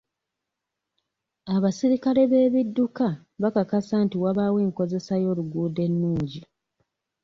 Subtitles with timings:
[1.55, 3.07] Abasirikale b'ebidduka
[3.41, 6.41] bakakasa nti wabaawo enkozesa y'oluguudo ennungi.